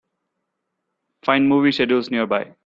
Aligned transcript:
Find 1.23 1.47
movie 1.47 1.71
schedules 1.73 2.09
nearby. 2.09 2.55